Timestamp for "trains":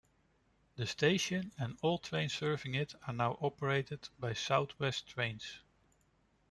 1.99-2.33, 5.07-5.59